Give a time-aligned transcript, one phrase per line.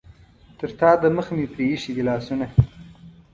[0.59, 2.45] تر تا دمخه مې پرې ایښي دي لاسونه.